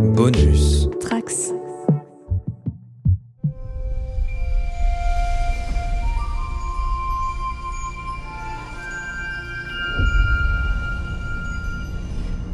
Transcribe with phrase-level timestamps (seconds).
[0.00, 0.88] Bonus.
[0.98, 1.52] Trax.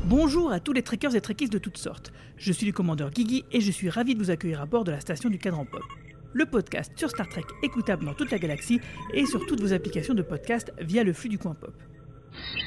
[0.06, 2.12] Bonjour à tous les trekkers et trekkies de toutes sortes.
[2.37, 4.91] Je suis le commandeur Guigui et je suis ravi de vous accueillir à bord de
[4.91, 5.85] la station du Cadran Pop.
[6.33, 8.81] Le podcast sur Star Trek écoutable dans toute la galaxie
[9.15, 11.75] et sur toutes vos applications de podcast via le flux du coin pop.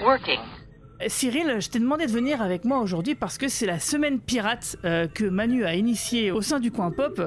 [0.01, 0.39] Working.
[1.07, 4.75] Cyril, je t'ai demandé de venir avec moi aujourd'hui parce que c'est la semaine pirate
[4.83, 7.21] euh, que Manu a initiée au sein du coin pop.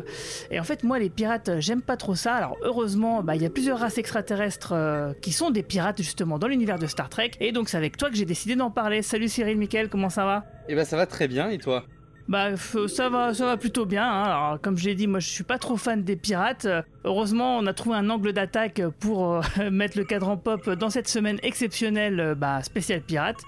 [0.50, 2.34] Et en fait, moi, les pirates, euh, j'aime pas trop ça.
[2.34, 6.38] Alors, heureusement, bah, il y a plusieurs races extraterrestres euh, qui sont des pirates justement
[6.38, 7.30] dans l'univers de Star Trek.
[7.40, 9.00] Et donc, c'est avec toi que j'ai décidé d'en parler.
[9.00, 10.44] Salut Cyril, Mickaël, comment ça va?
[10.68, 11.84] Eh ben ça va très bien et toi?
[12.28, 12.56] Bah,
[12.88, 14.04] ça va, ça va plutôt bien.
[14.08, 14.22] hein.
[14.22, 16.66] Alors, comme je l'ai dit, moi, je suis pas trop fan des pirates.
[17.04, 19.40] Heureusement, on a trouvé un angle d'attaque pour euh,
[19.70, 23.40] mettre le cadran pop dans cette semaine exceptionnelle, euh, bah, spéciale pirate.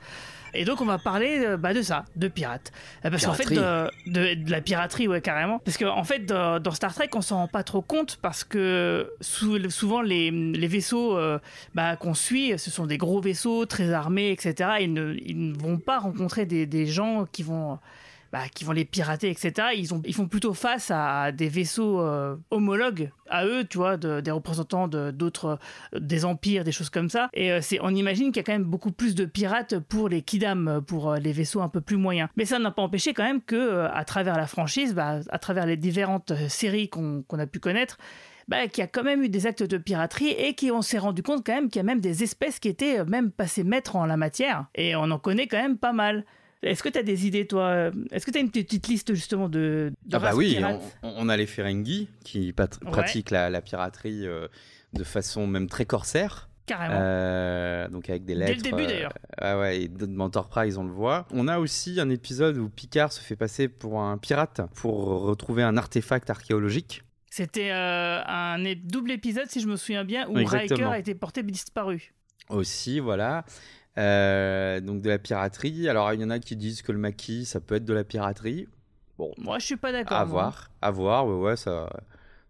[0.56, 2.72] Et donc, on va parler euh, bah, de ça, de pirates.
[3.02, 5.58] Parce qu'en fait, de, de- de la piraterie, ouais, carrément.
[5.60, 9.10] Parce qu'en fait, dans, dans Star Trek, on s'en rend pas trop compte parce que
[9.20, 11.18] sou- souvent, les, les vaisseaux
[11.74, 14.70] bah, qu'on suit, ce sont des gros vaisseaux très armés, etc.
[14.80, 17.78] Ils ne, ils ne vont pas rencontrer des, des gens qui vont
[18.34, 19.68] bah, qui vont les pirater, etc.
[19.76, 23.96] Ils, ont, ils font plutôt face à des vaisseaux euh, homologues à eux, tu vois,
[23.96, 25.56] de- des représentants d'autres,
[25.94, 27.28] euh, des empires, des choses comme ça.
[27.32, 30.08] Et euh, c'est, on imagine qu'il y a quand même beaucoup plus de pirates pour
[30.08, 32.28] les kidam, pour les vaisseaux un peu plus moyens.
[32.36, 35.64] Mais ça n'a pas empêché quand même que, à travers la franchise, bah, à travers
[35.64, 37.98] les différentes séries qu'on, a pu connaître,
[38.48, 41.22] bah, qu'il y a quand même eu des actes de piraterie et qu'on s'est rendu
[41.22, 44.06] compte quand même qu'il y a même des espèces qui étaient même passées maîtres en
[44.06, 44.66] la matière.
[44.74, 46.24] Et on en connaît quand même pas mal.
[46.64, 49.48] Est-ce que tu as des idées, toi Est-ce que tu as une petite liste justement
[49.48, 50.80] de, de Ah bah oui, on,
[51.16, 52.90] on a les Ferengi qui pat- Ouais.
[52.90, 54.48] pratiquent la, la piraterie euh,
[54.92, 56.48] de façon même très corsaire.
[56.66, 56.94] Carrément.
[56.98, 58.62] Euh, donc avec des Dès le lettres.
[58.62, 59.12] début, euh, d'ailleurs.
[59.38, 61.26] ah ouais, et dans Enterprise on le voit.
[61.30, 65.62] On a aussi un épisode où Picard se fait passer pour un pirate pour retrouver
[65.62, 67.02] un artefact archéologique.
[67.30, 70.34] C'était euh, un double épisode, si je me souviens bien, où.
[70.34, 72.14] Riker a été porté disparu.
[72.48, 73.44] Aussi, voilà.
[73.96, 75.88] Euh, donc de la piraterie.
[75.88, 78.04] Alors il y en a qui disent que le maquis ça peut être de la
[78.04, 78.66] piraterie.
[79.18, 80.16] Bon, Moi, je suis pas d'accord.
[80.16, 80.32] À moi.
[80.32, 81.88] voir, à voir, ouais, ouais, ça,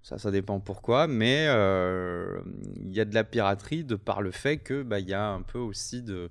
[0.03, 2.41] ça, ça dépend pourquoi, mais euh,
[2.83, 5.29] il y a de la piraterie de par le fait que bah, il y a
[5.29, 6.31] un peu aussi de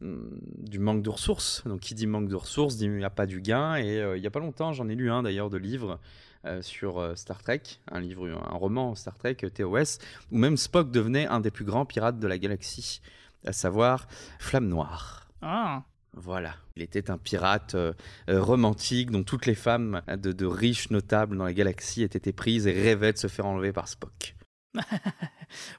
[0.00, 0.28] hum,
[0.58, 1.62] du manque de ressources.
[1.64, 3.76] Donc qui dit manque de ressources dit il n'y a pas du gain.
[3.76, 6.00] Et euh, il y a pas longtemps, j'en ai lu un d'ailleurs de livres
[6.44, 9.98] euh, sur euh, Star Trek, un livre, un roman Star Trek TOS,
[10.32, 13.00] où même Spock devenait un des plus grands pirates de la galaxie,
[13.46, 14.06] à savoir
[14.38, 15.28] Flamme Noire.
[15.40, 15.82] Ah.
[16.14, 16.54] Voilà.
[16.76, 17.92] Il était un pirate euh,
[18.28, 22.66] euh, romantique dont toutes les femmes de, de riches notables dans la galaxie étaient éprises
[22.66, 24.34] et rêvaient de se faire enlever par Spock.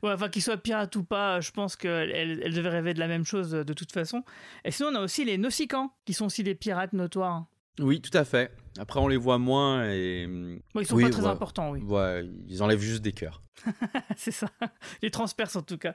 [0.04, 3.08] Ouais, enfin, qu'il soit pirate ou pas, je pense qu'elle elle, devait rêver de la
[3.08, 4.24] même chose euh, de toute façon.
[4.66, 7.46] Et sinon, on a aussi les Nausicans, qui sont aussi des pirates notoires.
[7.80, 8.52] Oui, tout à fait.
[8.78, 10.28] Après, on les voit moins et.
[10.74, 11.28] Bon, ils sont Oui, pas très ouais.
[11.28, 11.82] importants, oui.
[11.82, 13.42] Ouais, ils enlèvent juste des cœurs.
[14.16, 14.48] C'est ça.
[15.02, 15.94] Les transperces, en tout cas.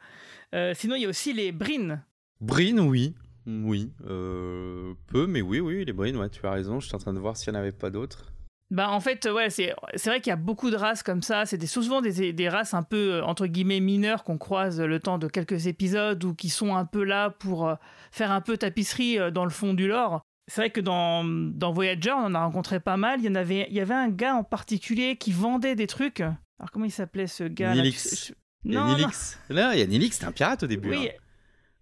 [0.54, 2.02] Euh, sinon, il y a aussi les Brines.
[2.40, 3.14] Breen, oui.
[3.46, 3.92] Oui.
[4.06, 6.80] Euh, peu, mais oui, oui, les Breen, ouais, tu as raison.
[6.80, 8.32] Je suis en train de voir s'il n'y en avait pas d'autres.
[8.70, 9.72] Bah en fait ouais c'est
[10.04, 12.74] vrai qu'il y a beaucoup de races comme ça c'est des, souvent des, des races
[12.74, 16.50] un peu euh, entre guillemets mineures qu'on croise le temps de quelques épisodes ou qui
[16.50, 17.72] sont un peu là pour
[18.10, 22.12] faire un peu tapisserie dans le fond du lore c'est vrai que dans, dans Voyager
[22.12, 24.34] on en a rencontré pas mal il y en avait il y avait un gars
[24.34, 28.32] en particulier qui vendait des trucs alors comment il s'appelait ce gars Nilix.
[28.64, 28.96] Non, non.
[28.96, 29.38] Nilix.
[29.48, 30.90] Là, il y a Nilix, c'est un pirate au début.
[30.90, 31.08] oui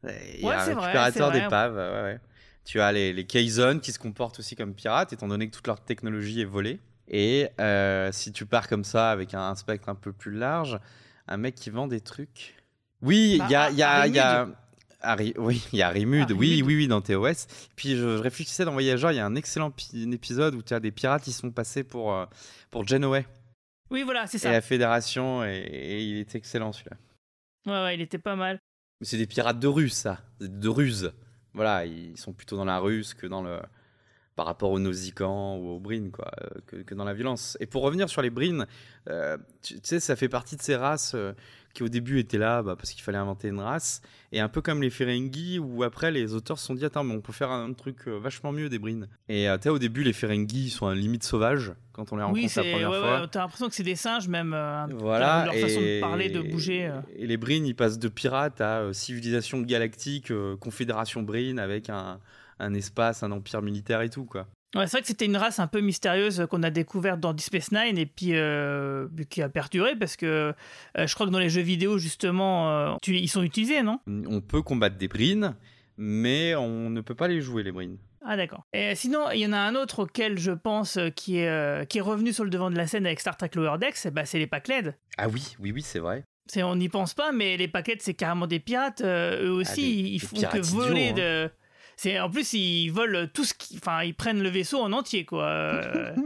[0.05, 0.11] hein.
[0.35, 1.41] Il y a un vrai, récupérateur c'est vrai.
[1.41, 1.77] d'épaves.
[1.77, 2.21] ouais, ouais.
[2.65, 5.67] Tu as les, les Kazon qui se comportent aussi comme pirates, étant donné que toute
[5.67, 6.81] leur technologie est volée.
[7.09, 10.79] Et euh, si tu pars comme ça, avec un, un spectre un peu plus large,
[11.29, 12.57] un mec qui vend des trucs.
[13.03, 13.69] Oui, il y a.
[13.69, 14.49] Bah, y a, il y a...
[15.01, 16.67] Harry- oui, il y a Rimud, oui, Arimud.
[16.67, 17.47] oui, oui, dans TOS.
[17.77, 19.73] Puis je, je réfléchissais dans Voyageur, il y a un excellent
[20.13, 22.27] épisode où tu as des pirates qui sont passés pour, euh,
[22.71, 23.27] pour Genoway
[23.91, 26.97] oui voilà c'est et ça la Fédération, et, et il est excellent celui-là.
[27.67, 28.59] ouais ouais il était pas mal
[29.01, 30.19] Mais c'est des pirates de ruse, ça.
[30.41, 31.13] De ruse.
[31.55, 33.61] Voilà, ils sont plutôt dans la ruse que dans le.
[34.37, 37.57] Par rapport aux Nausicans ou aux Brines, quoi, euh, que, que dans la violence.
[37.59, 38.67] Et pour revenir sur les Brines,
[39.09, 41.33] euh, tu, sais, ça fait partie de ces races euh,
[41.73, 44.03] qui au début étaient là bah, parce qu'il fallait inventer une race.
[44.33, 47.15] Et un peu comme les Ferengi, où après les auteurs se sont dit, attends, mais
[47.15, 49.09] on peut faire un truc euh, vachement mieux des Brines.
[49.31, 52.23] Et tu sais, au début, les Ferengi ils sont à limite sauvages quand on les
[52.25, 53.21] rencontre oui la première ouais, fois.
[53.23, 54.51] ouais, t'as l'impression que c'est des singes même
[54.99, 56.91] Voilà, leur façon de parler de bouger.
[57.15, 60.31] Et les Brines, ils passent de pirates à civilisation galactique,
[60.61, 62.21] confédération Brine, avec un,
[62.59, 64.47] un espace, un empire militaire et tout, quoi.
[64.75, 67.47] Ouais, c'est vrai que c'était une race un peu mystérieuse qu'on a découverte dans Deep
[67.47, 70.53] Space Nine et puis euh, qui a perturbé parce que
[70.99, 74.01] euh, je crois que dans les jeux vidéo justement euh, tu- ils sont utilisés non?
[74.07, 75.55] On peut combattre des Brines,
[75.97, 77.97] mais on ne peut pas les jouer, les Brines.
[78.29, 78.65] Ah d'accord.
[78.75, 82.03] Et sinon, il y en a un autre auquel je pense qui est, qui est
[82.03, 84.49] revenu sur le devant de la scène avec Star Trek Lower Decks, bah, c'est les
[84.49, 84.97] Pakled.
[85.17, 86.25] Ah oui, oui, oui, c'est vrai.
[86.57, 89.01] On n'y pense pas, mais les Pakled, c'est carrément des pirates.
[89.01, 91.13] euh, eux aussi, Ah, des- ils font que idiots, voler hein.
[91.15, 91.51] de...
[91.97, 93.77] C'est, en plus, ils volent tout ce qui...
[93.79, 95.81] Enfin, ils prennent le vaisseau en entier, quoi.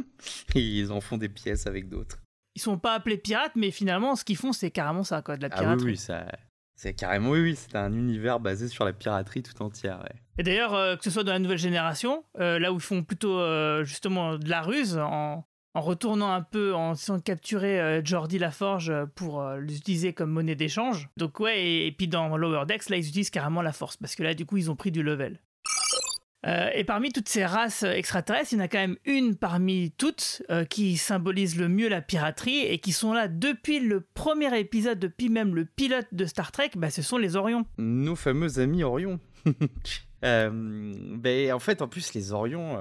[0.55, 2.19] Ils en font des pièces avec d'autres.
[2.57, 5.43] ils sont pas appelés pirates, mais finalement, ce qu'ils font, c'est carrément ça, quoi, de
[5.43, 5.85] la Ah piraterie.
[5.85, 6.27] oui, oui, ça.
[6.75, 9.99] C'est carrément, oui, oui, c'est un univers basé sur la piraterie tout entière.
[10.01, 10.17] ouais.
[10.39, 13.03] Et d'ailleurs, euh, que ce soit dans la nouvelle génération, euh, là où ils font
[13.05, 15.45] plutôt euh, justement de la ruse, en,
[15.75, 21.09] en retournant un peu, en essayant de capturer Jordi Laforge pour l'utiliser comme monnaie d'échange.
[21.19, 24.15] Donc ouais, et, et puis dans Lower Decks, là, ils utilisent carrément la force, parce
[24.17, 25.39] que là, du coup, ils ont pris du level.
[26.47, 29.91] Euh, et parmi toutes ces races extraterrestres, il y en a quand même une parmi
[29.99, 34.59] toutes euh, qui symbolise le mieux la piraterie et qui sont là depuis le premier
[34.59, 37.67] épisode, depuis même le pilote de Star Trek, bah, ce sont les Orions.
[37.77, 39.21] Nos fameux amis Orion.
[40.23, 42.77] Euh, ben, en fait, en plus, les Orions,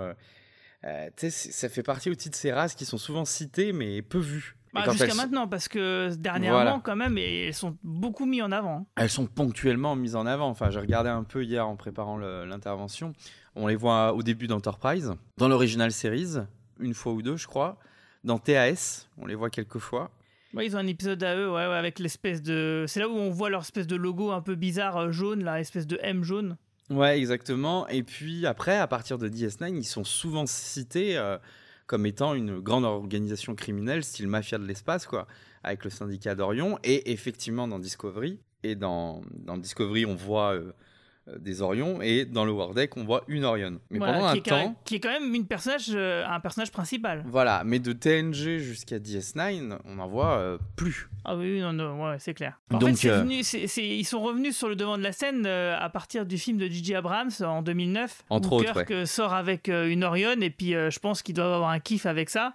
[0.83, 4.57] euh, ça fait partie aussi de ces races qui sont souvent citées mais peu vues.
[4.73, 6.81] Bah, Jusqu'à elles, maintenant, parce que dernièrement, Voilà.
[6.83, 8.87] quand même, elles sont beaucoup mis en avant.
[8.97, 10.49] elles sont ponctuellement mises en avant.
[10.49, 13.13] Enfin, j'ai regardé un peu hier en préparant l'intervention.
[13.55, 16.37] On les voit au début d'Enterprise, dans l'original series,
[16.79, 17.77] une fois ou deux, je crois.
[18.23, 20.11] Dans TAS, on les voit quelques fois.
[20.53, 22.85] Ouais, ils ont un épisode à eux, ouais, ouais, avec l'espèce de.
[22.87, 25.59] C'est là où on voit leur espèce de logo un peu bizarre euh, jaune, là,
[25.59, 26.57] espèce de M jaune.
[26.89, 27.87] Ouais, exactement.
[27.87, 31.37] Et puis après, à partir de DS9, ils sont souvent cités euh,
[31.85, 35.27] comme étant une grande organisation criminelle, style mafia de l'espace, quoi,
[35.63, 36.79] avec le syndicat d'Orion.
[36.83, 40.73] Et effectivement, dans Discovery, et dans, dans Discovery, on voit euh, euh,
[41.39, 43.79] des Orions, et dans le War Deck, on voit une Orion.
[43.89, 45.89] Mais Voilà, pendant qui, un est quand même, temps, qui est quand même une personnage,
[45.93, 47.23] euh, un personnage principal.
[47.27, 47.63] voilà.
[47.65, 51.09] Mais de TNG jusqu'à DS9, on en voit euh, plus.
[51.25, 52.59] Ah oui, oui, non, non, ouais, c'est clair.
[52.73, 53.25] En Donc, fait, euh,
[53.77, 56.67] ils sont revenus sur le devant de la scène euh, à partir du film de
[56.67, 56.95] J.J.
[56.95, 58.23] Abrams en 2009.
[58.29, 61.21] Entre où autres, Kirk euh, sort avec euh, une Orion, et puis euh, je pense
[61.21, 62.53] qu'ils doivent avoir un kiff avec ça.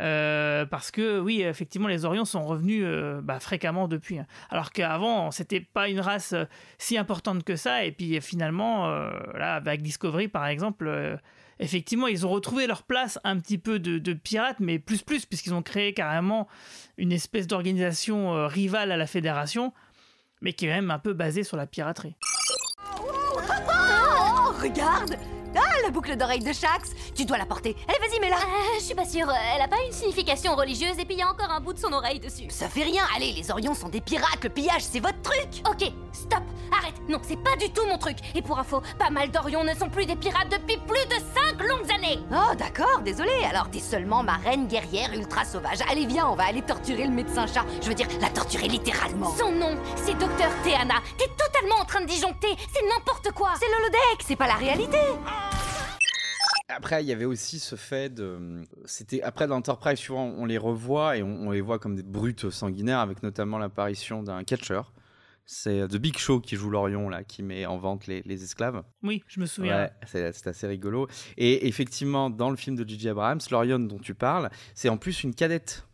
[0.00, 4.18] Euh, parce que oui, effectivement, les Orions sont revenus euh, bah, fréquemment depuis.
[4.18, 4.26] hein.
[4.50, 6.44] Alors qu'avant, c'était pas une race euh,
[6.78, 7.84] si importante que ça.
[7.84, 8.88] Et puis finalement,
[9.34, 11.18] là, avec Discovery par exemple,
[11.58, 15.26] effectivement, ils ont retrouvé leur place un petit peu de, de pirates, mais plus plus,
[15.26, 16.48] puisqu'ils ont créé carrément
[16.96, 19.72] une espèce d'organisation rivale à la Fédération,
[20.40, 22.16] mais qui est même un peu basée sur la piraterie.
[22.98, 25.16] Oh, regarde
[25.82, 27.76] la boucle d'oreille de Shax Tu dois la porter.
[27.88, 31.04] Allez, vas-y, mets-la Euh, je suis pas sûre, elle a pas une signification religieuse et
[31.04, 32.44] puis il y a encore un bout de son oreille dessus.
[32.48, 35.90] Ça fait rien, allez, les Orions sont des pirates, le pillage, c'est votre truc Ok,
[36.12, 36.42] stop,
[36.76, 38.16] arrête, non, c'est pas du tout mon truc.
[38.34, 41.22] Et pour info, pas mal d'Orions ne sont plus des pirates depuis plus de
[41.58, 42.18] 5 longues années.
[42.32, 45.78] Oh, d'accord, désolé, alors t'es seulement ma reine guerrière ultra sauvage.
[45.90, 47.64] Allez, viens, on va aller torturer le médecin chat.
[47.82, 49.30] Je veux dire, la torturer littéralement.
[49.36, 50.94] Son nom, c'est Docteur Théana.
[51.18, 53.50] T'es totalement en train de disjoncter, c'est n'importe quoi.
[53.58, 54.98] C'est l'holodeck, c'est pas la réalité
[56.74, 58.62] Après, il y avait aussi ce fait de.
[58.84, 62.02] C'était après dans Enterprise, souvent on les revoit et on, on les voit comme des
[62.02, 64.80] brutes sanguinaires, avec notamment l'apparition d'un catcher.
[65.44, 68.82] C'est The Big Show qui joue l'Orion là, qui met en vente les, les esclaves.
[69.02, 69.84] Oui, je me souviens.
[69.84, 71.08] Ouais, c'est assez rigolo.
[71.36, 73.08] Et effectivement, dans le film de J.J.
[73.08, 75.86] Abrams, l'Orion dont tu parles, c'est en plus une cadette.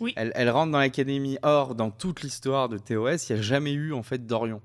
[0.00, 0.12] Oui.
[0.16, 1.38] Elle, elle rentre dans l'académie.
[1.42, 4.60] Or, dans toute l'histoire de TOS, il n'y a jamais eu en fait d'Orion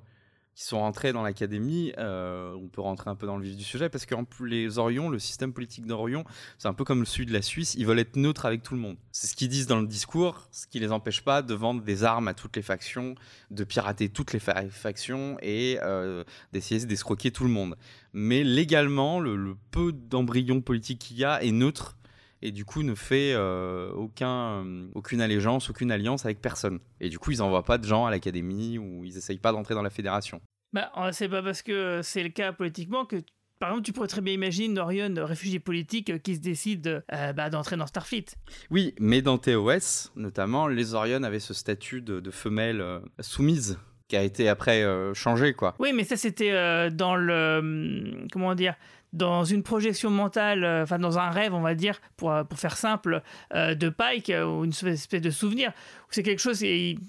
[0.65, 1.93] sont rentrés dans l'académie.
[1.97, 5.09] Euh, on peut rentrer un peu dans le vif du sujet parce que les Orions,
[5.09, 6.23] le système politique d'Orion,
[6.57, 7.75] c'est un peu comme celui de la Suisse.
[7.75, 8.97] Ils veulent être neutres avec tout le monde.
[9.11, 12.03] C'est ce qu'ils disent dans le discours, ce qui les empêche pas de vendre des
[12.03, 13.15] armes à toutes les factions,
[13.51, 17.77] de pirater toutes les fa- factions et euh, d'essayer d'escroquer tout le monde.
[18.13, 21.95] Mais légalement, le, peu d'embryon politique qu'il y a est neutre
[22.41, 26.79] et du coup ne fait euh, aucun, aucune allégeance, aucune alliance avec personne.
[27.01, 29.75] Et du coup, ils n'envoient pas de gens à l'académie ou ils essayent pas d'entrer
[29.75, 30.41] dans la fédération.
[30.73, 33.17] Bah, euh, c'est pas parce que c'est le cas politiquement que,
[33.59, 37.03] par exemple, tu pourrais très bien imaginer une Orion réfugié politique euh, qui se décide
[37.11, 38.25] euh, bah, d'entrer dans Starfleet.
[38.69, 43.79] Oui, mais dans TOS, notamment, les Orion avaient ce statut de, de femelle euh, soumise
[44.07, 45.75] qui a été après euh, changé, quoi.
[45.79, 47.57] Oui, mais ça, c'était euh, dans le.
[47.59, 48.75] hum, Comment dire
[49.11, 52.59] dans une projection mentale, euh, enfin dans un rêve, on va dire, pour, euh, pour
[52.59, 53.23] faire simple,
[53.55, 55.71] euh, de Pike, euh, ou une espèce de souvenir.
[56.11, 56.99] C'est quelque chose, et il,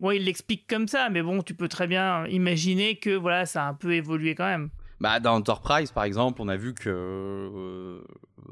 [0.00, 3.64] ouais, il l'explique comme ça, mais bon, tu peux très bien imaginer que voilà, ça
[3.66, 4.70] a un peu évolué quand même.
[5.00, 8.02] Bah, dans Enterprise, par exemple, on a vu que euh,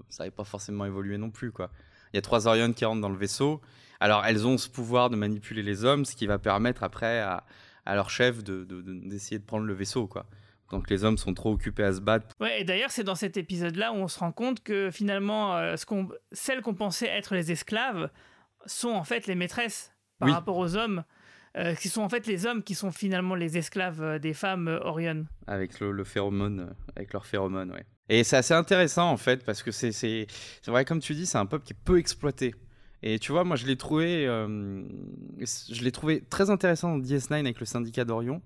[0.09, 1.71] ça n'avait pas forcément évolué non plus, quoi.
[2.13, 3.61] Il y a trois Orion qui rentrent dans le vaisseau.
[4.01, 7.45] Alors, elles ont ce pouvoir de manipuler les hommes, ce qui va permettre après à,
[7.85, 10.27] à leur chef de- de- de- d'essayer de, prendre le vaisseau, quoi.
[10.71, 12.27] Donc, les hommes sont trop occupés à se battre.
[12.41, 15.77] Ouais, et d'ailleurs, c'est dans cet épisode-là où on se rend compte que finalement, euh,
[15.77, 15.85] ce
[16.33, 18.11] celles qu'on pensait être les esclaves
[18.67, 20.35] sont en fait les maîtresses par Oui.
[20.35, 21.05] rapport aux hommes,
[21.57, 24.69] euh, qui sont en fait les hommes qui sont finalement les esclaves euh, des femmes
[24.69, 25.27] euh, Orion.
[25.47, 27.85] Avec le, le phéromone, euh, avec leur phéromone, ouais.
[28.11, 30.27] Et c'est assez intéressant en fait, parce que c'est c'est
[30.63, 32.55] c'est vrai, comme tu dis, c'est un peuple qui est peu exploité.
[33.03, 34.83] Et tu vois, moi je l'ai trouvé, euh,
[35.41, 38.43] je l'ai trouvé très intéressant dans DS9 avec le syndicat d'Orion,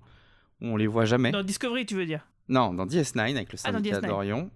[0.61, 1.31] où on les voit jamais.
[1.31, 2.27] Dans Discovery, tu veux dire?
[2.49, 4.07] Non, dans DS9 avec le Ah, syndicat DS9.
[4.07, 4.51] d'Orion.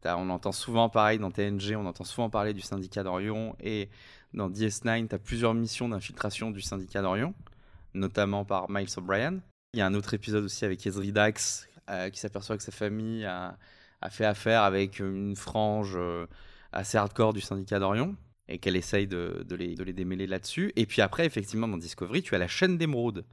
[0.00, 3.56] T'as- On entend souvent pareil dans TNG, on entend souvent parler du syndicat d'Orion.
[3.60, 3.88] Et
[4.32, 7.34] dans DS9, tu as plusieurs missions d'infiltration du syndicat d'Orion,
[7.96, 9.40] notamment par Miles O'Brien.
[9.74, 12.72] Il y a un autre épisode aussi avec Ezri Dax euh, qui s'aperçoit que sa
[12.72, 13.56] famille a,
[14.10, 16.26] fait affaire avec une frange euh,
[16.72, 18.14] assez hardcore du syndicat d'Orion
[18.48, 20.72] et qu'elle essaye de, de les, de les démêler là-dessus.
[20.76, 23.24] Et puis après, effectivement, dans Discovery, tu as la chaîne d'émeraude.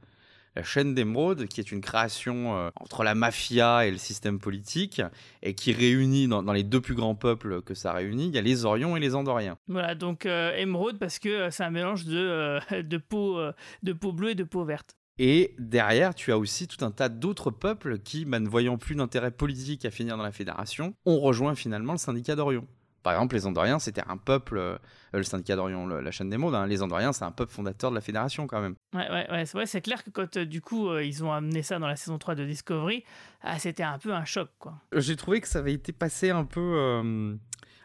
[0.56, 5.02] La chaîne d'émeraude, qui est une création euh, entre la mafia et le système politique,
[5.42, 8.38] et qui réunit dans, dans les deux plus grands peuples que ça réunit, il y
[8.38, 9.58] a les Orions et les Andoriens.
[9.68, 13.40] Voilà, donc euh, émeraude parce que euh, c'est un mélange de, euh, de, peau,
[13.82, 14.96] de peau bleue et de peau verte.
[15.18, 18.96] Et derrière, tu as aussi tout un tas d'autres peuples qui, bah, ne voyant plus
[18.96, 22.66] d'intérêt politique à finir dans la fédération, ont rejoint finalement le syndicat d'Orion.
[23.04, 24.76] Par exemple, les Andoriens, c'était un peuple, euh,
[25.12, 27.94] le syndicat d'Orion, le- la chaîne d'émeraude, hein, les Andoriens, c'est un peuple fondateur de
[27.94, 28.74] la fédération quand même.
[28.94, 31.78] Ouais, ouais, ouais, c'est clair que quand euh, du coup euh, ils ont amené ça
[31.78, 33.04] dans la saison 3 de Discovery,
[33.42, 34.74] ah, c'était un peu un choc quoi.
[34.96, 37.36] J'ai trouvé que ça avait été passé un peu euh,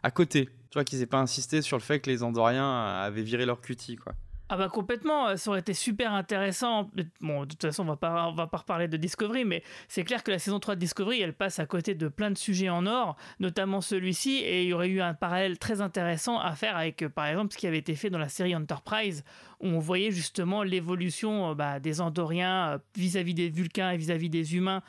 [0.02, 0.46] à côté.
[0.72, 3.60] Tu vois qu'ils n'aient pas insisté sur le fait que les Andoriens avaient viré leur
[3.62, 4.14] cutie, quoi.
[4.51, 6.89] Ah bah complètement, euh, ça aurait été super intéressant.
[7.22, 10.03] Bon, de toute façon, on va pas, on va pas reparler de Discovery, mais c'est
[10.03, 12.70] clair que la saison 3 de Discovery, elle passe à côté de plein de sujets
[12.70, 16.75] en or, notamment celui-ci, et il y aurait eu un parallèle très intéressant à faire
[16.75, 19.24] avec, euh, par exemple, ce qui avait été fait dans la série Enterprise,
[19.60, 24.56] où on voyait justement l'évolution euh, bah, des Andoriens vis-à-vis des Vulcains et vis-à-vis des
[24.56, 24.82] humains.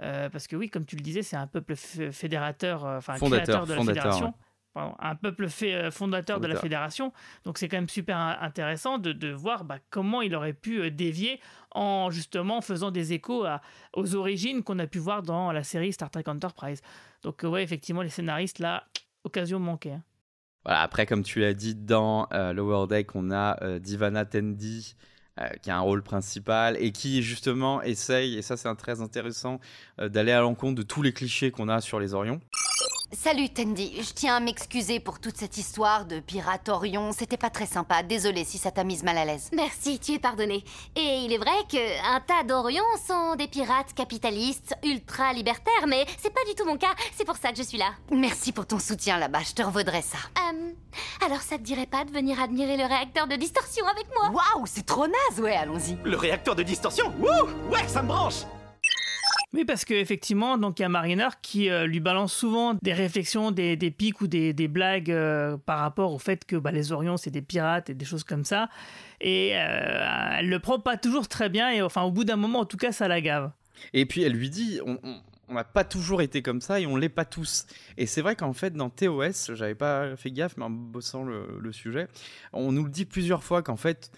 [0.00, 3.66] Euh, parce que oui, comme tu le disais, c'est un peuple fédérateur, enfin Fondateur, créateur
[3.66, 4.26] de la fondateur, fédération.
[4.28, 4.51] ouais.
[4.74, 7.12] Pardon, un peuple fait, euh, fondateur de la fédération.
[7.44, 10.80] Donc c'est quand même super in- intéressant de, de voir bah, comment il aurait pu
[10.80, 11.40] euh, dévier
[11.72, 13.60] en justement faisant des échos à-
[13.94, 16.80] aux origines qu'on a pu voir dans la série Star Trek Enterprise.
[17.22, 18.84] Donc euh, ouais, effectivement, les scénaristes là,
[19.24, 19.92] occasion manquée.
[19.92, 20.02] hein.
[20.64, 24.94] Voilà, après, comme tu l'as dit, dans euh, Lower Deck, on a euh, Divana Tendi,
[25.40, 29.58] euh, qui a un rôle principal et qui, justement, essaye, et ça c'est très intéressant,
[30.00, 32.40] euh, d'aller à l'encontre de tous les clichés qu'on a sur les Orions.
[33.14, 37.12] Salut Tandy, je tiens à m'excuser pour toute cette histoire de pirate Orion.
[37.12, 38.02] C'était pas très sympa.
[38.02, 39.50] Désolée si ça t'a mise mal à l'aise.
[39.52, 40.64] Merci, tu es pardonné.
[40.96, 46.06] Et il est vrai que un tas d'Orions sont des pirates capitalistes, ultra libertaires, mais
[46.18, 47.90] c'est pas du tout mon cas, c'est pour ça que je suis là.
[48.10, 50.18] Merci pour ton soutien là-bas, je te revaudrai ça.
[50.50, 50.72] Euh,
[51.24, 54.30] alors ça te dirait pas de venir admirer le réacteur de distorsion avec moi?
[54.30, 55.98] Waouh, c'est trop naze, ouais, allons-y.
[56.02, 57.12] Le réacteur de distorsion?
[57.18, 58.44] Wouh Ouais, ça me branche
[59.54, 63.76] Oui, parce qu'effectivement, il y a Mariner qui euh, lui balance souvent des réflexions, des,
[63.76, 67.18] des pics ou des, des blagues euh, par rapport au fait que bah, les Orions
[67.18, 68.70] c'est des pirates et des choses comme ça.
[69.20, 72.60] Et euh, elle le prend pas toujours très bien et enfin au bout d'un moment
[72.60, 73.50] en tout cas ça la gave.
[73.92, 74.98] Et puis elle lui dit, on-
[75.48, 77.66] on n'a pas toujours été comme ça et on l'est pas tous.
[77.98, 81.72] Et c'est vrai qu'en fait, dans TOS, j'avais pas fait gaffe, mais en bossant le
[81.72, 82.08] sujet,
[82.54, 84.10] on nous le dit plusieurs fois qu'en fait,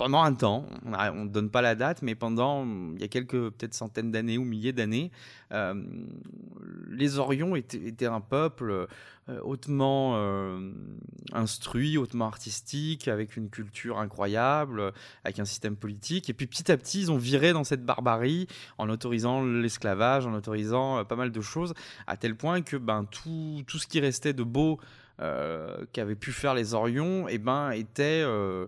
[0.00, 2.64] pendant un temps, on ne donne pas la date, mais pendant,
[2.94, 5.10] il y a quelques peut-être centaines d'années ou milliers d'années,
[5.52, 5.74] euh,
[6.88, 8.86] les Orions étaient, un peuple
[9.28, 10.72] euh, hautement euh,
[11.34, 16.30] instruit, hautement artistique, avec une culture incroyable, avec un système politique.
[16.30, 18.46] Et puis petit à petit, ils ont viré dans cette barbarie
[18.78, 21.74] en autorisant l'esclavage, en autorisant pas mal de choses,
[22.06, 24.80] à tel point que ben, tout, tout ce qui restait de beau
[25.20, 28.66] euh, qu'avaient pu faire les Orions eh ben, était, euh,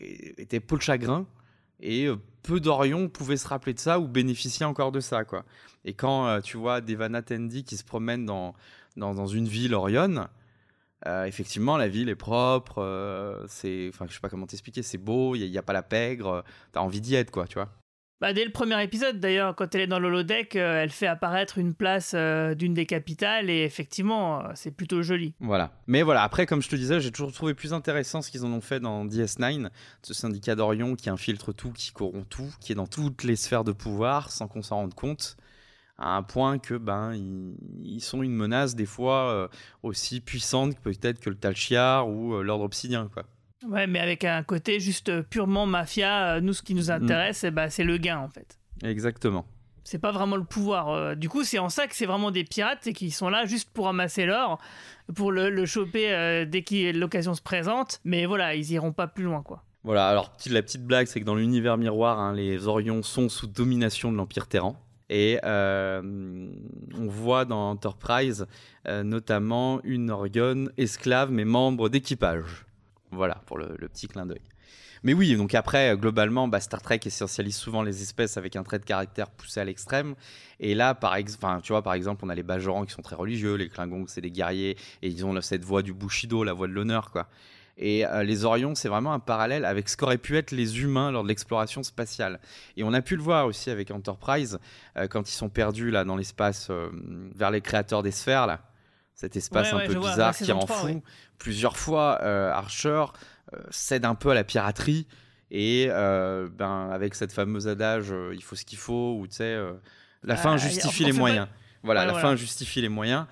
[0.00, 1.26] était peau de chagrin.
[1.80, 5.24] Et euh, peu d'Orions pouvaient se rappeler de ça ou bénéficier encore de ça.
[5.24, 5.44] Quoi.
[5.84, 8.54] Et quand euh, tu vois Devana Tendi qui se promène dans,
[8.96, 10.28] dans, une ville Orion,
[11.06, 14.98] euh, effectivement, la ville est propre, euh, c'est, enfin, je sais pas comment t'expliquer, c'est
[14.98, 17.68] beau, il n'y a, pas la pègre, t'as envie d'y être, quoi, tu vois.
[18.22, 21.58] Bah, dès le premier épisode, d'ailleurs, quand elle est dans l'holodeck, euh, elle fait apparaître
[21.58, 25.34] une place euh, d'une des capitales et effectivement, euh, c'est plutôt joli.
[25.40, 25.72] Voilà.
[25.88, 28.52] Mais voilà, après, comme je te disais, j'ai toujours trouvé plus intéressant ce qu'ils en
[28.52, 29.70] ont fait dans DS9,
[30.02, 33.64] ce syndicat d'Orion qui infiltre tout, qui corrompt tout, qui est dans toutes les sphères
[33.64, 35.36] de pouvoir sans qu'on s'en rende compte,
[35.98, 37.14] à un point que ben
[37.82, 39.48] ils, sont une menace des fois euh,
[39.82, 43.24] aussi puissante peut-être que le Talchiar ou l'ordre obsidien, quoi.
[43.68, 47.44] Ouais, mais avec un côté juste euh, purement mafia, euh, nous, ce qui nous intéresse,
[47.44, 48.58] eh ben, c'est le gain en fait.
[48.82, 49.46] Exactement.
[49.84, 50.90] C'est pas vraiment le pouvoir.
[50.90, 53.46] euh, du coup, c'est en ça que c'est vraiment des pirates et qui sont là
[53.46, 54.58] juste pour amasser l'or,
[55.14, 58.00] pour le, le choper euh, dès que l'occasion se présente.
[58.04, 59.62] Mais voilà, ils iront pas plus loin, quoi.
[59.84, 63.48] Voilà, alors la petite blague, c'est que dans l'univers miroir, hein, les Orions sont sous
[63.48, 64.76] domination de l'Empire Terran.
[65.10, 66.00] Et euh,
[66.96, 68.46] on voit dans Enterprise
[68.88, 72.64] euh, notamment une Orion esclave mais membre d'équipage.
[73.12, 74.40] Voilà, pour le, petit clin d'œil.
[75.04, 78.78] Mais oui, donc après, globalement, bah, Star Trek essentialise souvent les espèces avec un trait
[78.78, 80.14] de caractère poussé à l'extrême.
[80.60, 81.16] Et là, par
[81.62, 84.20] tu vois, par exemple, on a les Bajorans qui sont très religieux, les Klingons, c'est
[84.20, 87.28] des guerriers, et ils ont cette voix du Bushido, la voix de l'honneur, quoi.
[87.78, 91.10] Et euh, les Orions, c'est vraiment un parallèle avec ce qu'auraient pu être les humains
[91.10, 92.38] lors de l'exploration spatiale.
[92.76, 94.58] Et on a pu le voir aussi avec Enterprise,
[94.96, 96.90] euh, quand ils sont perdus là dans l'espace euh,
[97.34, 98.60] vers les créateurs des sphères, là.
[99.22, 101.00] Cet espace un peu bizarre qui rend fou.
[101.38, 103.04] Plusieurs fois, Archer
[103.70, 105.06] cède un peu à la piraterie.
[105.50, 109.58] Et ben, avec cette fameuse adage, il faut ce qu'il faut, ou tu sais,
[110.24, 111.46] la fin justifie les moyens.
[111.84, 113.26] Voilà, la fin justifie les moyens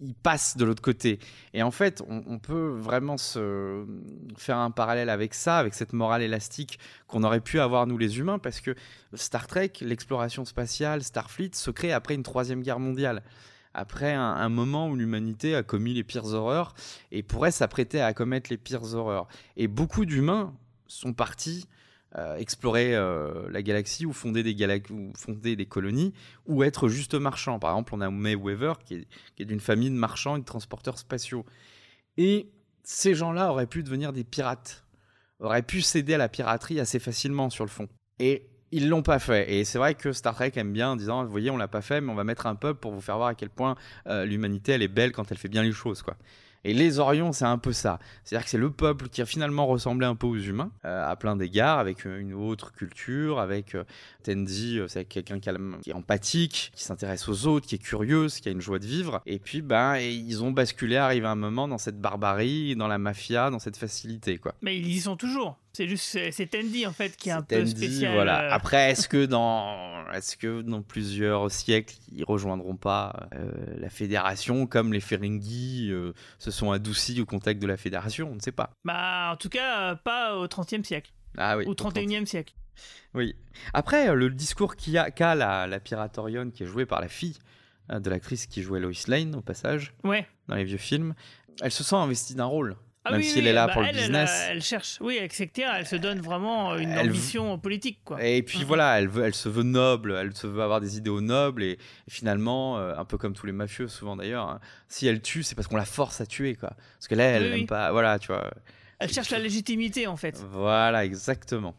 [0.00, 1.18] il passe de l'autre côté.
[1.52, 3.84] Et en fait, on, peut vraiment se
[4.36, 8.18] faire un parallèle avec ça, avec cette morale élastique qu'on aurait pu avoir nous les
[8.18, 8.74] humains, parce que
[9.14, 13.22] Star Trek, l'exploration spatiale, Starfleet se crée après une troisième guerre mondiale.
[13.74, 16.74] Après un, moment où l'humanité a commis les pires horreurs
[17.10, 19.26] et pourrait s'apprêter à commettre les pires horreurs.
[19.56, 20.54] Et beaucoup d'humains
[20.86, 21.66] sont partis
[22.16, 26.12] euh, explorer euh, la galaxie ou fonder des, colonies
[26.46, 27.58] ou être juste marchand.
[27.58, 29.06] Par exemple, on a May Weaver qui est,
[29.40, 31.44] est d'une famille de marchands et de transporteurs spatiaux.
[32.16, 32.52] Et
[32.84, 34.84] ces gens-là auraient pu devenir des pirates,
[35.40, 37.88] auraient pu céder à la piraterie assez facilement sur le fond.
[38.20, 39.52] Et ils l'ont pas fait.
[39.52, 41.82] Et c'est vrai que Star Trek aime bien en disant, vous voyez, on l'a pas
[41.82, 43.76] fait, mais on va mettre un peuple pour vous faire voir à quel point
[44.08, 46.16] euh, l'humanité, elle est belle quand elle fait bien les choses, quoi.
[46.64, 47.98] Et les Orions, c'est un peu ça.
[48.24, 51.14] C'est-à-dire que c'est le peuple qui a finalement ressemblé un peu aux humains, euh, à
[51.14, 53.84] plein d'égards, avec euh, une autre culture, avec euh,
[54.24, 58.62] c'est quelqu'un qui, est empathique, qui s'intéresse aux autres, qui est curieuse, qui a une
[58.62, 59.20] joie de vivre.
[59.26, 62.98] Et puis, ben, ils ont basculé, arrivé à un moment dans cette barbarie, dans la
[62.98, 64.54] mafia, dans cette facilité, quoi.
[64.62, 65.58] Mais ils y sont toujours.
[65.74, 68.14] C'est juste, c'est Tendi en fait qui est un peu spécial.
[68.14, 68.52] Voilà.
[68.52, 73.28] Après, est-ce que dans, est-ce que dans plusieurs siècles, ils rejoindront pas
[73.78, 75.92] la fédération comme les Ferengi
[76.38, 78.30] se sont adoucis au contact de la fédération?
[78.30, 78.70] On ne sait pas.
[78.84, 81.10] Bah, en tout cas, pas au 30e siècle.
[81.36, 81.64] Ah oui.
[81.66, 82.54] Au 31e siècle.
[83.14, 83.36] Oui.
[83.72, 87.38] Après, euh, le discours qu'a qu la, la Piratorion, qui est jouée par la fille
[87.92, 90.26] euh, de l'actrice qui jouait Lois Lane, au passage, ouais.
[90.48, 91.14] dans les vieux films,
[91.60, 92.76] elle se sent investie d'un rôle.
[93.04, 94.46] Ah même oui, si elle est là bah pour elle, le business.
[94.48, 95.50] Elle, elle, cherche, oui, etc.
[95.76, 98.22] Elle se donne vraiment une Elle ambition politique, quoi.
[98.24, 101.20] Et puis voilà, elle, veut, elle se veut noble, elle se veut avoir des idéaux
[101.20, 105.06] nobles, et, et finalement, euh, un peu comme tous les mafieux, souvent d'ailleurs, hein, si
[105.06, 106.70] elle tue, c'est parce qu'on la force à tuer, quoi.
[106.98, 107.66] Parce que là, elle n'aime oui.
[107.66, 107.92] pas.
[107.92, 108.50] Voilà, tu vois.
[108.98, 110.38] Elle cherche la légitimité, en fait.
[110.50, 111.74] Voilà, exactement.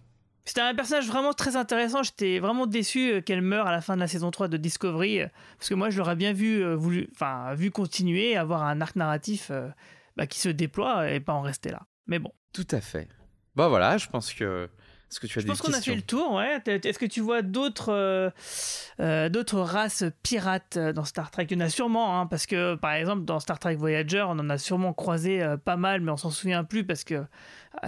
[0.47, 2.03] C'était un personnage vraiment très intéressant.
[2.03, 5.21] J'étais vraiment déçu euh, qu'elle meure à la fin de la saison 3 de Discovery.
[5.21, 8.79] euh, Parce que moi, je l'aurais bien vu, euh, voulu, enfin, vu continuer, avoir un
[8.79, 9.69] arc narratif euh,
[10.15, 11.81] bah, qui se déploie et pas en rester là.
[12.07, 12.31] Mais bon.
[12.53, 13.07] Tout à fait.
[13.55, 14.69] Bon, voilà, je pense que.
[15.11, 16.61] Est-ce que tu as Je des pense qu'on a fait le tour, ouais.
[16.65, 18.29] Est-ce que tu vois d'autres euh,
[18.99, 21.47] euh, d'autres races pirates euh, dans Star Trek?
[21.51, 24.31] Il y en a sûrement, hein, parce que par exemple dans Star Trek Voyager, on
[24.31, 27.23] en a sûrement croisé euh, pas mal, mais on s'en souvient plus parce que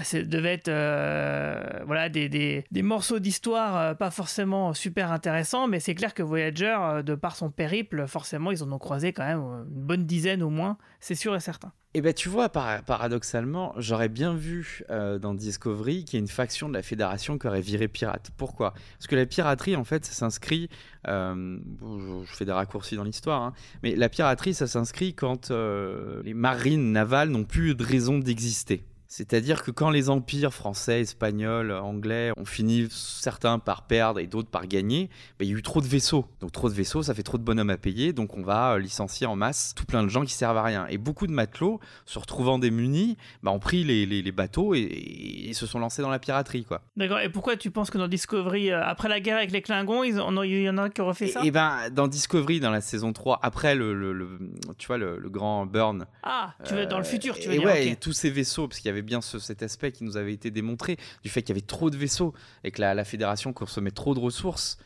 [0.04, 5.68] ça devait être euh, voilà, des, des, des morceaux d'histoire euh, pas forcément super intéressants,
[5.68, 9.14] mais c'est clair que Voyager, euh, de par son périple, forcément ils en ont croisé
[9.14, 11.72] quand même une bonne dizaine au moins, c'est sûr et certain.
[11.94, 16.28] Eh ben, tu vois, par- paradoxalement, j'aurais bien vu dans Discovery qu'il y a une
[16.28, 18.30] faction de la Fédération qui aurait viré pirate.
[18.38, 18.74] Pourquoi?
[18.98, 20.70] Parce que la piraterie, en fait, ça s'inscrit.
[21.06, 26.92] je, fais des raccourcis dans l'histoire, hein, mais la piraterie, ça s'inscrit quand les marines
[26.92, 28.84] navales n'ont plus de raison d'exister.
[29.08, 34.50] C'est-à-dire que quand les empires français, espagnols, anglais ont fini certains par perdre et d'autres
[34.50, 36.26] par gagner, ben, il y a eu trop de vaisseaux.
[36.42, 38.80] Donc trop de vaisseaux, ça fait trop de bonhommes à payer, donc on va euh,
[38.80, 40.88] licencier en masse tout plein de gens qui servent à rien.
[40.90, 44.80] Et beaucoup de matelots, se retrouvant démunis, ben, ont pris les, les- les bateaux et,
[44.80, 46.66] et- et se sont lancés dans la piraterie.
[46.66, 46.82] quoi.
[46.98, 50.02] D'accord, et pourquoi tu penses que dans Discovery, euh, après la guerre avec les Klingons,
[50.04, 52.72] ont- il y en a qui auraient fait Et, ça et ben dans Discovery, dans
[52.72, 54.40] la saison 3, après le, le- le-
[54.78, 57.60] tu vois, le, le grand burn, Ah, tu veux dans le futur, tu veux et
[57.60, 60.04] dire ouais, et tous ces vaisseaux, parce qu'il y avait bien ce- cet aspect qui
[60.04, 62.34] nous avait été démontré, du fait qu'il y avait trop de vaisseaux
[62.64, 64.78] et que la, la fédération consommait trop de ressources.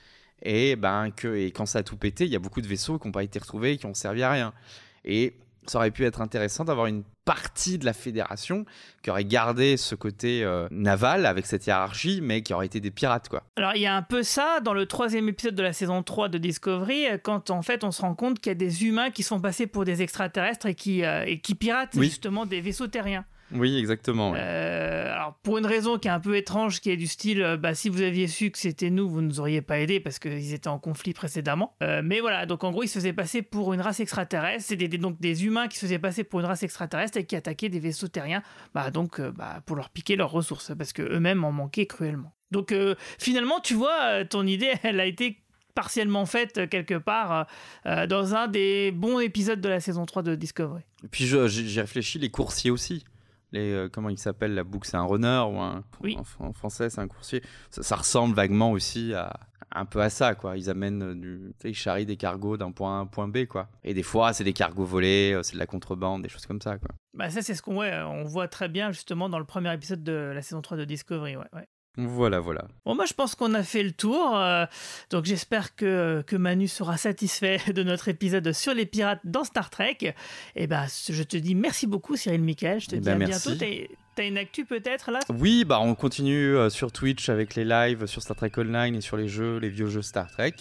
[0.44, 2.98] Et, ben, que, et quand ça a tout pété, il y a beaucoup de vaisseaux
[2.98, 4.54] qui n'ont pas été retrouvés et qui ont servi à rien.
[5.06, 5.36] Et
[5.68, 8.66] ça aurait pu être intéressant d'avoir une partie de la fédération
[9.04, 12.90] qui aurait gardé ce côté euh, naval avec cette hiérarchie, mais qui aurait été des
[12.90, 13.44] pirates, quoi.
[13.56, 16.30] Alors il y a un peu ça dans le troisième épisode de la saison 3
[16.30, 19.12] de Discovery, euh, quand en fait on se rend compte qu'il y a des humains
[19.12, 22.08] qui sont passés pour des extraterrestres et qui, euh, et qui piratent Oui.
[22.08, 23.26] justement des vaisseaux terriens.
[23.54, 24.32] Oui, exactement.
[24.32, 24.40] ouais.
[24.42, 27.58] Euh, alors pour une raison qui est un peu étrange, qui est du style, euh,
[27.58, 30.20] bah, si vous aviez su que c'était nous, vous ne nous auriez pas aidés parce
[30.20, 31.76] qu'ils étaient en conflit précédemment.
[31.84, 34.76] Euh, mais voilà, donc en gros ils se faisaient passer pour une race extraterrestre, c'est
[34.76, 37.70] des, donc des humains qui se faisaient passer pour une race extraterrestre et qui attaquaient
[37.70, 41.44] des vaisseaux terriens, bah, donc euh, bah, pour leur piquer leurs ressources, parce que eux-mêmes
[41.44, 42.34] en manquaient cruellement.
[42.52, 45.42] Donc euh, finalement, tu vois, ton idée, elle a été
[45.74, 47.48] partiellement faite quelque part
[47.86, 50.84] euh, dans un des bons épisodes de la saison 3 de Discovery.
[51.04, 53.04] Et puis j'ai réfléchi, les coursiers aussi.
[53.52, 56.18] Les euh, comment il s'appelle la boucle, c'est un runner ou un Oui.
[56.40, 57.42] en, en français c'est un coursier.
[57.70, 59.40] Ça, ça ressemble vaguement aussi à
[59.74, 60.58] un peu à ça quoi.
[60.58, 63.46] Ils amènent euh, du, ils charrient des cargos d'un point A à un point B
[63.46, 63.70] quoi.
[63.84, 66.62] Et des fois c'est des cargos volés, euh, c'est de la contrebande, des choses comme
[66.62, 66.90] ça quoi.
[67.14, 70.04] Bah ça c'est ce qu'on ouais, on voit très bien justement dans le premier épisode
[70.04, 71.36] de la saison 3 de Discovery.
[71.38, 71.68] Ouais, ouais.
[71.98, 72.66] Voilà voilà.
[72.86, 74.66] Bon, moi je pense qu'on a fait le tour, euh,
[75.10, 79.70] donc j'espère que, que Manu sera satisfait de notre épisode sur les pirates dans Star
[79.70, 79.98] Trek.
[80.56, 83.28] Et bah je te dis merci beaucoup Cyril Michael, je te Eh dis ben, à
[83.28, 83.50] merci.
[83.50, 83.66] bientôt.
[83.66, 85.20] T'as- T'as une actu peut-être là?
[85.30, 89.00] Oui, bah on continue euh, sur Twitch avec les lives sur Star Trek Online et
[89.00, 90.54] sur les jeux, les vieux jeux Star Trek.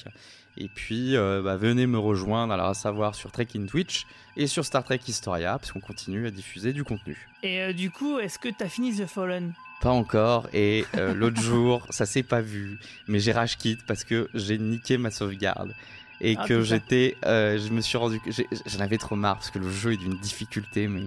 [0.57, 4.05] Et puis, euh, bah, venez me rejoindre, alors à savoir sur Trek in Twitch
[4.37, 7.29] et sur Star Trek Historia, parce qu'on continue à diffuser du contenu.
[7.43, 9.53] Et euh, du coup, est-ce que t'as fini The Fallen?
[9.81, 14.05] Pas encore, et euh, l'autre jour, ça s'est pas vu, mais j'ai rage quit parce
[14.05, 15.73] que j'ai niqué ma sauvegarde.
[16.21, 17.17] Et Ah, que j'étais.
[17.25, 18.21] je me suis rendu.
[18.67, 21.05] J'en avais trop marre parce que le jeu est d'une difficulté, mais.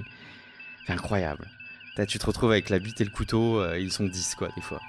[0.88, 1.48] C'est incroyable.
[1.96, 4.62] T'as- Tu te retrouves avec la bite et le couteau, ils sont 10 quoi, des
[4.62, 4.82] fois.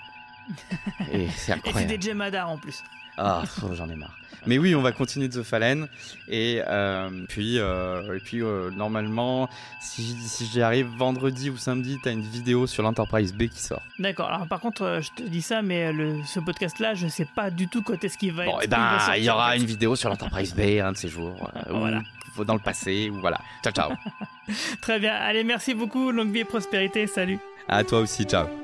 [1.13, 1.91] Et c'est Et incroyable.
[1.91, 2.83] c'était Jemadar en plus.
[3.17, 3.43] Ah,
[3.75, 4.17] j'en ai marre.
[4.47, 5.89] Mais oui, on va continuer The Fallen.
[6.29, 9.49] Et euh, puis, euh, et puis euh, normalement,
[9.81, 13.81] si, si j'y arrive vendredi ou samedi, t'as une vidéo sur l'Enterprise B qui sort.
[13.99, 17.51] D'accord, alors par contre, je te dis ça, mais le, ce podcast-là, je sais pas
[17.51, 18.65] du tout quand est-ce qu'il va Bon, être.
[18.65, 19.59] et ben, il y en aura fait.
[19.59, 21.51] une vidéo sur l'Enterprise B un de ces jours.
[21.69, 22.03] euh, ou Voilà.
[22.47, 23.41] dans le passé, ou voilà.
[23.63, 23.93] Ciao, ciao.
[24.83, 27.39] Très bien, allez, merci beaucoup, longue vie et prospérité, salut.
[27.67, 28.64] à toi aussi, ciao.